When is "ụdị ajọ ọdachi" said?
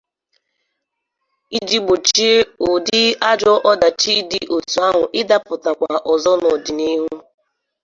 2.69-4.13